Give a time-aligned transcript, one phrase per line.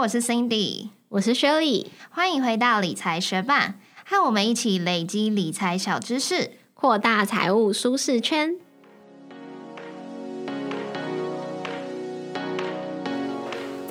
[0.00, 3.74] 我是 Cindy，我是 Shirley，欢迎回到理财学霸，
[4.06, 8.56] 和我们一起累积理财小知识，扩大财务舒适圈。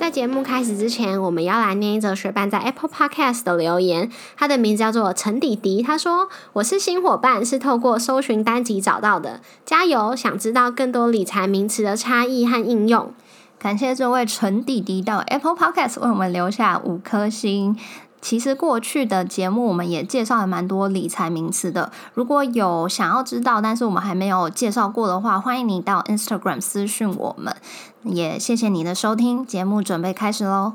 [0.00, 10.16] 在节目开始之前，我们要来念一则学伴在 Apple Podcast 的留言，他的名字叫做陈迪迪，他说：“我是新伙伴，是透过搜寻单集找到的，加油！
[10.16, 13.14] 想知道更多理财名词的差异和应用。”
[13.60, 17.76] 感谢这位陈弟弟到 Apple Podcast 为我们留下五颗星。
[18.22, 27.54] 其实过去的节目我们也介绍了蛮多理财名词的，如果有想要知道，但是我们还没有介绍过的话，欢迎你到 Instagram 私讯我们。
[28.02, 30.72] 也谢谢你的收听，节目准备开始喽。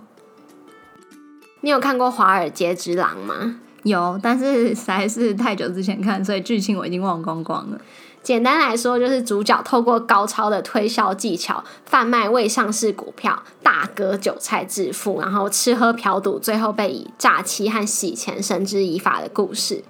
[1.62, 3.56] 你有看过《华尔街之狼》吗？
[3.82, 7.80] 有，但是实在是太久之前看，所以剧情我已经忘光光了。
[8.26, 19.84] 简单来说，就是主角透过高超的推销技巧，贩卖未上市股票，大割韭菜致富，然后吃喝嫖赌，最后被以诈欺和洗钱绳之以法的故事。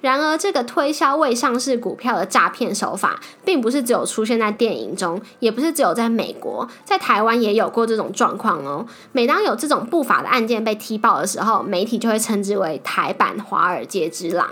[0.00, 8.84] 然而，这个推销未上市股票的诈骗手法，并不是只有出现在电影中，也不是只有在美国，在台湾也有过这种状况哦。
[9.12, 14.48] 每当有这种不法的案件被踢爆的时候，媒体就会称之为台版《华尔街之狼》。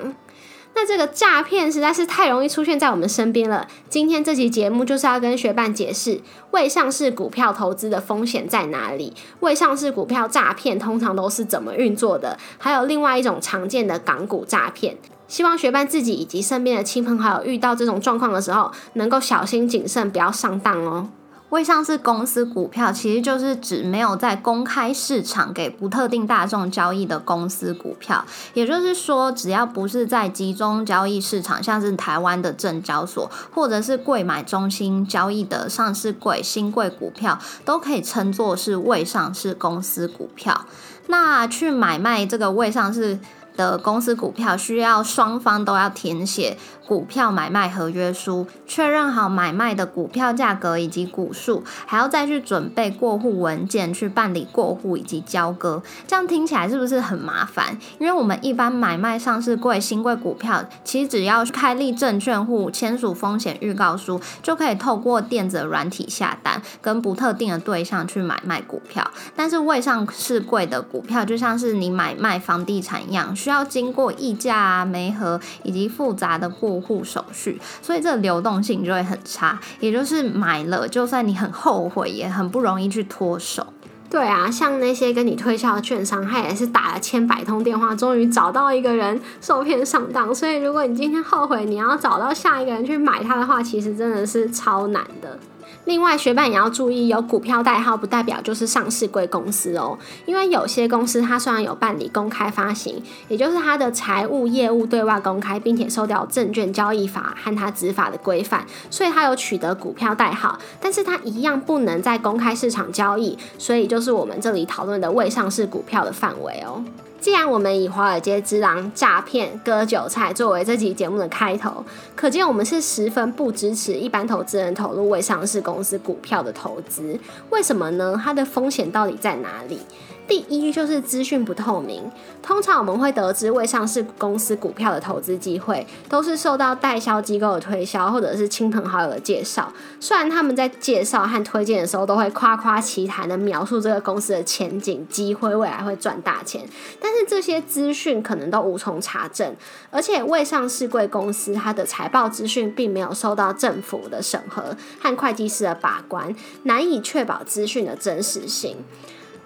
[0.81, 3.67] 那这个诈骗实在是太容易出现在我们身边了。
[3.89, 6.21] 今天这期节目就是要跟学伴解释
[6.53, 14.97] 未上市股票投资的风险在哪里，未上市股票诈骗通常都是怎么运作的，还有另外一种常见的港股诈骗。
[15.27, 21.09] 希望学伴自己以及身边的亲朋好友遇到这种状况的时候，能够小心谨慎，不要上当哦。
[21.51, 40.67] 未上市公司股票其实就是指没有在公开市场给不特定大众交易的公司股票，也就是说，只要不是在集中交易市场，像是台湾的证交所或者是柜买中心交易的上市柜新贵股票，都可以称作是未上市公司股票。
[41.07, 43.19] 那去买卖这个未上市。
[43.59, 46.57] 的公司股票需要双方都要填写
[46.87, 55.83] 股票买卖合约书，确认好买卖的股票价格以及股数，还要再去准备过户文件去办理过户以及交割。
[56.07, 57.77] 这样听起来是不是很麻烦？
[57.99, 69.11] 因为我们一般买卖上市柜新贵股票，其实只要开立证券户、签署风险预告书，就可以透过电子软体下单，跟不特定的对象去买卖股票。
[69.35, 73.35] 但是未上市柜的股票，就像是你买卖房地产一样。
[73.49, 79.59] 需要经过议价啊、媒合以及复杂的过户手续，所以这个流动性就会很差。
[79.81, 83.67] 也就是买了，就算你很后悔，也很不容易去脱手。
[84.11, 90.35] 对啊，像那些跟你推销的券商，他也是打了千百通电话，终于找到一个人受骗上当。
[90.35, 95.39] 所以如果你今天后悔，你要找到下一个人去买它的话，其实真的是超难的。
[95.85, 99.99] 另外，学伴也要注意，有股票代号不代表就是上市贵公司哦。
[100.27, 116.85] 因为有些公司它虽然有办理公开发行，也就是它的财务业务对外公开，并且受到证券交易法和它执法的规范，所以它有取得股票代号，但是它一样不能在公开市场交易，所以就是我们这里讨论的未上市股票的范围哦。
[117.21, 121.85] 既然我们以华尔街之狼诈骗割韭菜作为这期节目的开头，
[122.15, 127.19] 可见我们是十分不支持一般投资人投入未上市公司股票的投资。
[127.51, 128.19] 为什么呢？
[128.23, 129.81] 它的风险到底在哪里？
[130.29, 132.09] 第一就是资讯不透明。
[132.43, 139.73] 通常我们会得知未上市公司股票的投资机会，都是受到代销机构的推销，或者是亲朋好友的介绍。
[139.99, 146.63] 虽然他们在介绍和推荐的时候，都会夸夸其谈的描述这个公司的前景、机会、未来会赚大钱，
[147.01, 149.57] 但是这些资讯可能都无从查证。
[149.91, 156.35] 而且未上市贵公司它的财报资讯并没有受到政府的审核和会计师的把关，
[156.65, 158.77] 难以确保资讯的真实性。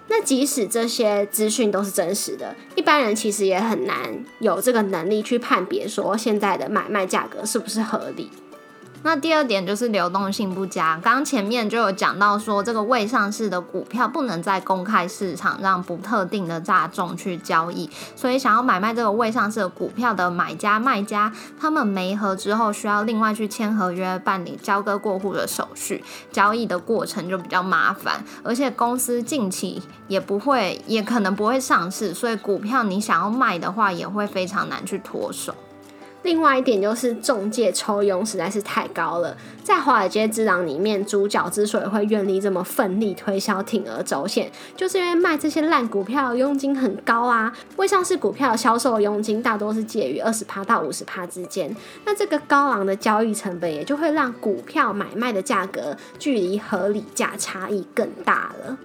[0.07, 8.29] 那即使这些资讯都是真实的，一般人其实也很难有这个能力去判别说现在的买卖价格是不是合理。
[9.05, 10.97] 那第二点就是流动性不佳。
[11.03, 26.01] 刚前面就有讲到说，这个未上市的股票不能在公开市场让不特定的大众去交易，所以想要买卖这个未上市的股票的买家卖家，他们没合之后需要另外去签合约、办理交割过户的手续，
[26.31, 35.53] 交易的过程就比较麻烦，而且公司近期也不会，也可能不会上市，所以股票你想要卖的话，也会非常难去脱手。
[36.23, 47.53] 另外一点就是中介抽佣实在是太高了，在华尔街之狼里面，主角之所以会愿意这么奋力推销、铤而走险，就是因为卖这些烂股票佣金很高啊。
[47.75, 51.75] 未上市股票销售佣金大多是介于二十趴到五十趴之间，
[52.05, 58.77] 那这个高昂的交易成本也就会让股票买卖的价格距离合理价差异更大了。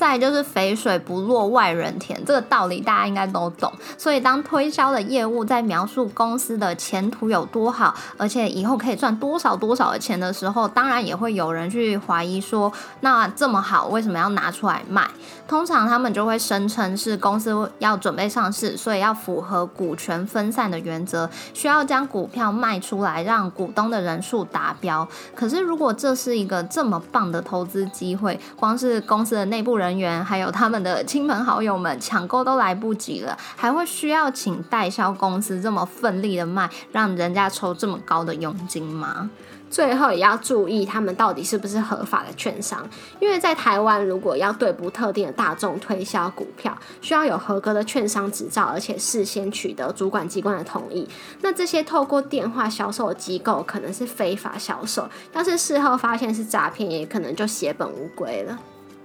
[0.00, 3.70] 再就是肥水不落外人田，这个道理大家应该都懂。
[3.98, 15.06] 所以当推销的业务在描述公司的前途有多好，而且以后可以赚多少多少的钱的时候，当然也会有人去怀疑说，那这么好，为什么要拿出来卖？
[15.46, 25.06] 通常他们就会声称是公司要准备上市，所以要符合股权分散的原则，需要将股票卖出来，让股东的人数达标。
[25.34, 29.89] 可是如果这是一个这么棒的投资机会，光是公司的内部人。
[29.90, 39.28] 人员还有他们的亲朋好友们抢购都来不及了，还会需要请代销公司这么奋力的卖，让人家抽这么高的佣金吗？
[39.68, 42.88] 最后也要注意他们到底是不是合法的券商，
[43.18, 51.08] 因为在台湾，如果要对不特定的大众推销股票，需要有合格的券商执照，而且事先取得主管机关的同意。
[51.40, 58.58] 那这些透过电话销售的机构可能是非法销售，要是事后发现是诈骗，也可能就血本无归了。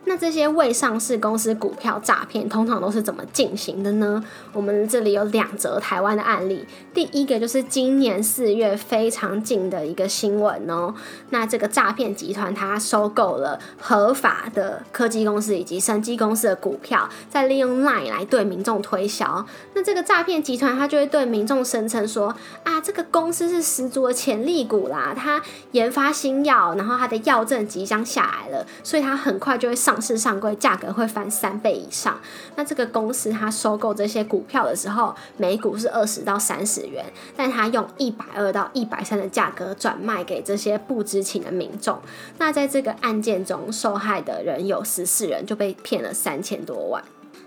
[0.07, 4.23] 那这些未上市公司股票诈骗通常都是怎么进行的呢？
[4.53, 6.63] 我们这里有两则台湾的案例。
[6.93, 10.93] 第一个就是今年四月非常近的一个新闻哦。
[11.31, 19.43] 那这个诈骗集团它收购了合法的科技公司以及生技公司的股票，再利用 LINE 来对民众推销。
[19.73, 22.27] 那这个诈骗集团它就会对民众声称说：
[22.63, 25.41] 啊，这个公司是十足的潜力股啦，它
[25.71, 29.94] 研发新药，然后它的药证即将下来了，所以它很快就会上。
[29.95, 32.19] 上市上柜价格会翻三倍以上。
[32.57, 37.05] 那这个公司它收购这些股票的时候，每股是二十到三十元，
[37.37, 41.97] 但它用一百二到一百三的价格转卖给这些不知情的民众。
[42.39, 47.01] 那在这个案件中，受害的人有十四人，就被骗了三千多万。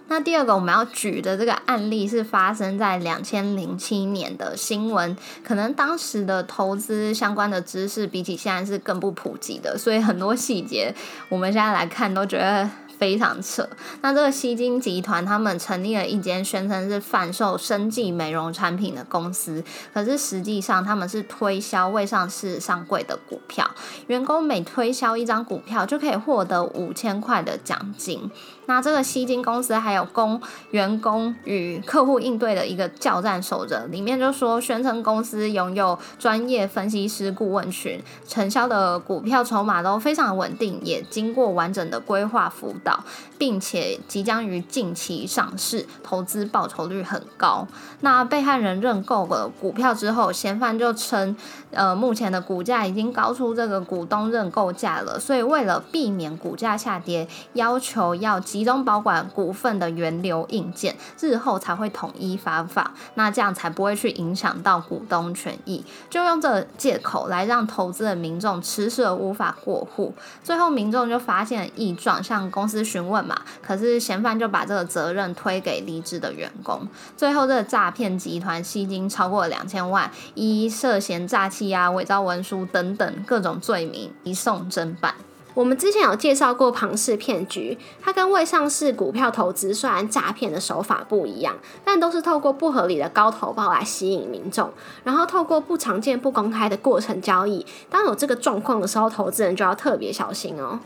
[0.08, 10.94] 那第二个我们要举的这个案例是发生在两千零七年的新闻，可能当时的投资相关的知识比起现在是更不普及的，所以很多细节
[11.28, 12.69] 我们现在来看都觉得。
[12.99, 13.69] 非常扯。
[14.03, 19.62] 那这个西金集团，他们成立了一间宣称是贩售生计美容产品的公司，
[19.95, 23.71] 可是实际上他们是推销未上市上柜的股票。
[24.09, 28.31] 员工每推销一张股票，就可以获得五千块的奖金。
[28.67, 30.39] 那这个西金公司还有供
[30.73, 42.88] 员工与客户应对的一个教战守则，里面就说宣称公司拥有专业分析师顾问群，承销的股票筹码都非常稳定，也经过完整的规划辅导。
[43.37, 47.67] 并且即将于近期上市，投资报酬率很高。
[48.00, 51.37] 那被害人认购了股票之后，嫌犯就称，
[51.70, 62.90] 呃，目前的股价已经高出这个股东认购价了，所以为了避免股价下跌，要求要集中保管股份的原流硬件，日后才会统一发放。
[63.14, 70.14] 那这样才不会去影响到股东权益，就用这借口来让投资的民众迟迟无法过户。
[70.43, 72.77] 最后民众就发现了异状，向公司。
[72.84, 76.86] 询问嘛，可是嫌犯就把这个责任推给离职的员工，
[77.16, 85.14] 最后这个诈骗集团吸金超过两千万，依涉嫌诈欺啊、伪造文书等等各种罪名移送侦办。
[85.54, 94.70] 我们之前有介绍过庞氏骗局，它跟未上市股票投资虽然诈骗的手法不一样，但都是透过不合理的高投报来吸引民众，
[95.02, 97.66] 然后透过不常见、不公开的过程交易。
[97.90, 100.78] 当有这个状况的时候，投资人就要特别小心哦。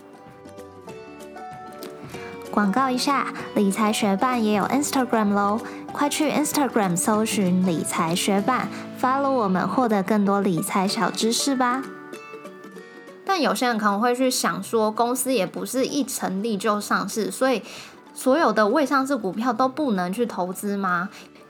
[2.52, 5.58] 广告一下，理财学办也有 Instagram 喽，
[5.90, 8.68] 快去 Instagram 搜寻理财学办
[9.00, 11.82] ，follow 我们，获得更多理财小知识吧。
[13.24, 17.62] 但有些人可能会去想说，公司也不是一成立就上市，所以
[18.12, 21.08] 所有的未上市股票都不能去投资吗？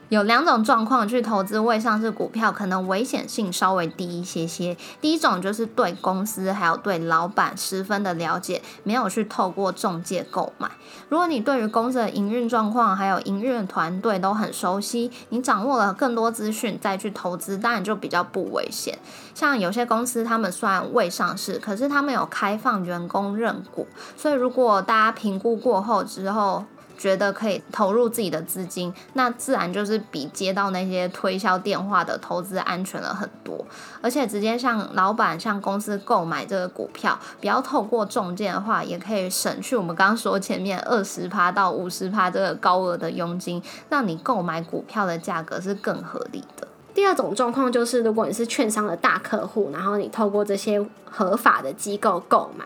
[0.09, 4.77] 有两种状况去投资未上市股票，可能危险性稍微低一些些。
[5.01, 10.69] 第一种就是对公司还有对老板十分的了解，没有去透过中介购买。
[11.09, 18.97] 如果你对于公司的营运状况还有营运团队都很熟悉，你掌握了更多资讯再去投资，当然就比较不危险。
[19.33, 26.65] 像有些公司他们虽然未上市，可是他们有开放员工认股，所以如果大家评估过后之后，
[27.03, 33.65] 觉得可以投入自己的资金，那自然就是比接到那些推销电话的投资安全了很多。
[34.01, 46.65] 而且直接向老板、向公司购买这个股票，不要透过中介的话，也可以省去我们刚刚说前面二十趴到五十趴这个高额的佣金，让你购买股票的价格是更合理的。
[46.93, 52.63] 第二种状况就是，如果你是券商的大客户，然后你透过这些合法的机构购买。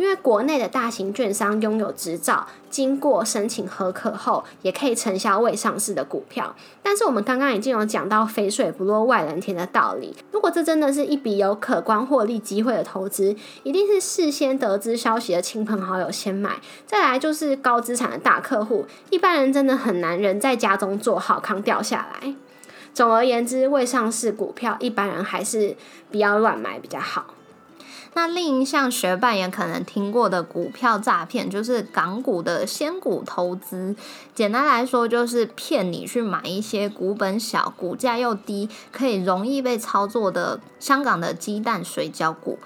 [0.00, 6.56] 因为国内的大型券商拥有执照，经过申请合可后，也可以承销未上市的股票。
[6.82, 10.16] 但是我们刚刚已经有讲到“肥水不落外人田”的道理。
[10.32, 16.58] 如果这真的是一笔有可观获利机会的投资，一定是事先得知消息的亲朋好友先买。
[16.86, 22.34] 再来就是高资产的大客户，一般人真的很难人在家中坐好康掉下来。
[22.94, 25.76] 总而言之，未上市股票，一般人还是
[26.10, 27.34] 不要乱买比较好。
[28.14, 33.94] 那另一项学霸也可能听过的股票诈骗，就是港股的仙股投资。
[34.34, 42.58] 简单来说，就是骗你去买一些股本小、股价又低、可以容易被操作的香港的鸡蛋水饺股。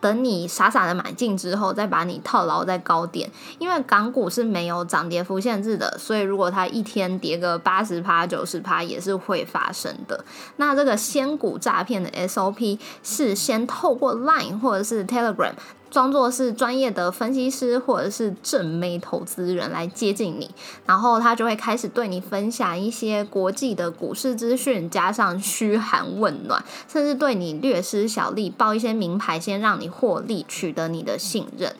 [0.00, 10.24] 等你傻傻的买进之后，再把你套牢在高点，因为港股是没有涨跌幅限制的，所以如果它一天跌个八十趴、九十趴也是会发生的。
[10.56, 15.52] 那这个仙股诈骗的 SOP 是先透过 Line 或者是 Telegram。
[15.90, 20.48] 装作是专业的分析师或者是正妹投资人来接近你，
[20.86, 31.74] 然后他就会开始对你分享一些国际的股市资讯，加上嘘寒问暖，甚至对你略施小利，报一些名牌，先让你获利，取得你的信任。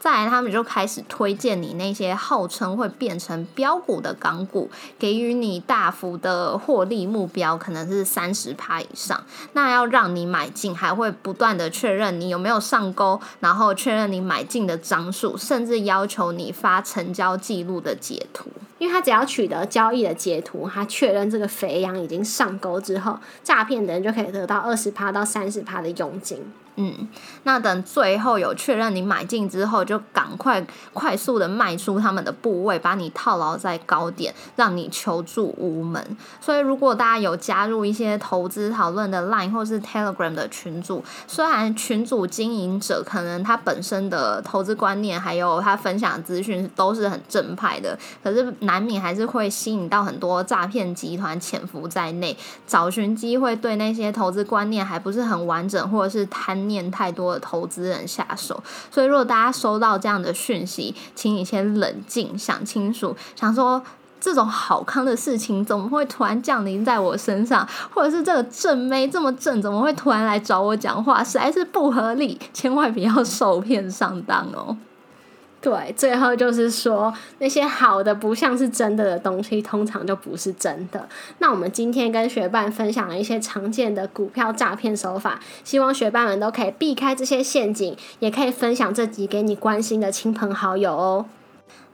[0.00, 9.22] 再来，他们就开始推荐你那些号称会变成标股的港股，给予你大幅的获利目标，可能是三十趴以上。
[9.52, 18.48] 那要让你买进，还会不断的确认你有没有上钩，然后确认你买进的张数，甚至要求你发成交记录的截图。
[18.78, 26.42] 因为他只要取得交易的截图，他确认这个肥羊已经上钩之后，诈骗的人就可以得到二十趴到三十趴的佣金。
[26.76, 27.08] 嗯，
[27.42, 36.16] 那等最后有确认你买进之后，就赶快快速的卖出他们的部位，把你套牢在高点，让你求助无门。
[36.40, 52.34] 所以，如果大家有加入一些投资讨论的 Line 或是 Telegram 的群组，虽然群组经营者可能他本身的投资观念还有他分享资讯都是很正派的，可是难免还是会吸引到很多诈骗集团潜伏在内，
[52.66, 56.59] 找寻机会对那些投资观念还不是很完整或者是贪。
[56.68, 63.82] 念太多的投资人下手，所以如果大家收到这样的讯息，请你先冷静，想清楚，想说
[64.20, 74.76] 这种好康的事情怎么会突然降临在我身上，或者是这个正妹这么正，怎么会突然来找我讲话，实在是不合理，千万不要受骗上当哦。
[75.62, 81.06] 对，最后就是说，那些好的不像是真的的东西，通常就不是真的。
[81.38, 91.26] 那我们今天跟学伴分享了一些常见的股票诈骗手法，希望学伴们都可以避开这些陷阱，也可以分享这集给你关心的亲朋好友哦。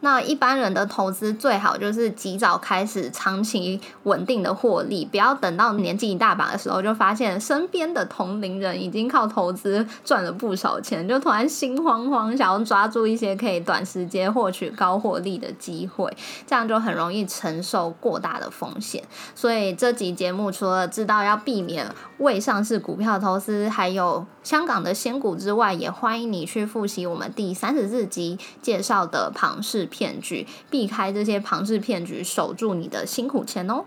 [0.00, 16.14] 那一般人的投资最好就是及早开始，长期稳定的获利，不要等到年纪一大把的时候，就发现身边的同龄人已经靠投资赚了不少钱，就突然心慌慌，想要抓住一些可以短时间获取高获利的机会，
[16.46, 19.02] 这样就很容易承受过大的风险。
[19.34, 29.86] 所以这集节目除了知道要避免未上市股票投资，还有香港的仙股之外，也欢迎你去复习我们第三十四集介绍的庞氏。
[29.96, 33.84] 骗局，避开这些庞氏骗局，守住你的辛苦钱哦。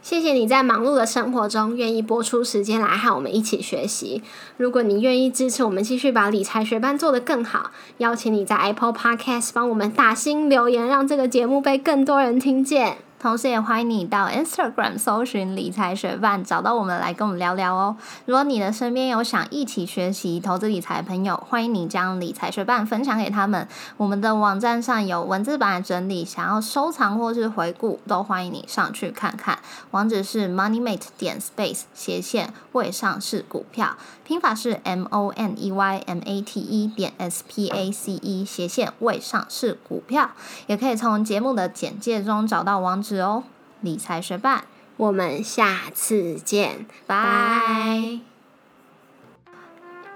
[0.00, 4.22] 谢谢你在忙碌的生活中愿意播出时间来和我们一起学习。
[4.56, 12.98] 如果你愿意支持我们继续把理财学班做得更好，邀请你在 Apple Podcast 帮我们打新留言，让这个节目被更多人听见。
[13.20, 17.96] 同时也欢迎你到 Instagram 搜寻理财学伴，找到我们来跟我们聊聊哦。
[18.26, 23.66] 如果你的身边有想一起学习投资理财的朋友，欢迎你将理财学伴分享给他们。
[23.96, 29.58] 我们的网站上有文字版的整理，想要收藏或是回顾，都欢迎你上去看看。
[29.90, 33.96] 网址是 moneymate 点 space 斜线未上市股票，
[34.28, 38.44] 拼法是 m o n e y m a t e 点 s p a c e
[38.44, 40.32] 斜线未上市股票。
[40.66, 43.20] 也可以从节目的简介中找到网址。
[43.20, 43.44] 哦，
[43.80, 44.64] 理财学霸，
[44.98, 48.20] 我们下次见，拜。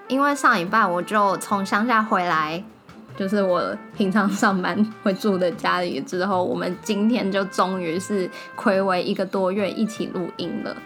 [0.08, 2.62] 因为上一拜我就从乡下回来，
[3.16, 10.76] 就是我平常上班会住的家里之后，我们今天就终于是暌违一个多月一起录音了。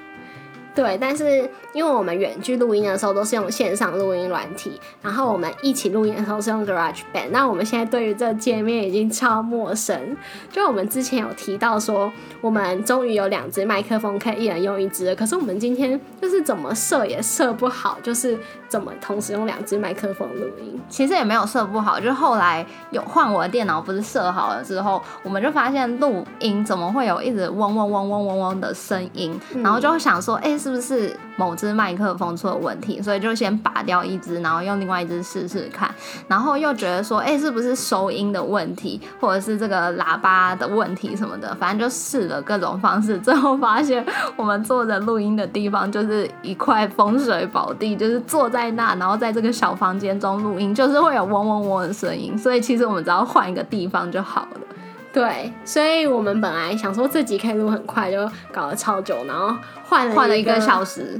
[0.77, 7.31] 对，但是因为我们远距录音的时候都是用线上录音软体，然后我们一起录音的时候是用 Garage Band。
[7.31, 10.15] 那我们现在对于这界面已经超陌生。
[10.53, 20.79] 就我们之前有提到说，我们终于有两只麦克风可以一人用一只，可是我们今天就是怎么设也设不好，就是怎么同时用两只麦克风录音。
[20.91, 30.55] 其实也没有设不好，就后来有换我的电脑，不是设好了之后，我们就发现录音怎么会有一直嗡嗡嗡嗡嗡嗡的声音，然后就想说，哎。
[30.67, 35.89] 是不是某只麦克风出了问题，所以就先拔掉一只，然后用另外一只试试看，
[36.27, 44.05] 然后又觉得说，哎，是不是收音的问题，或者是这个喇叭的问题什么的，反正就试了各种方式，最后发现
[44.35, 54.61] 我们坐着录音的地方就是一块风水宝地，就是坐在那，然后在这个小房间中录音，就是会有嗡嗡嗡的声音，所以其实我们只要换一个地方就好了。
[55.17, 61.19] 对，所以我们本来想说这集可以录很快，就搞了超久，然后换了换了一个个小时，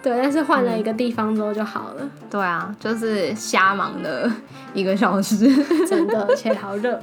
[0.00, 4.30] 对，但是换了一个地方之后就好了，对啊，就是瞎忙的
[4.72, 5.38] 一个小时。
[5.88, 6.96] 真的，而且好热。